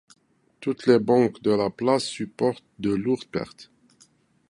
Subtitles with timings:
[0.61, 3.69] Toutes les banques de la place supportent de lourdes pertes.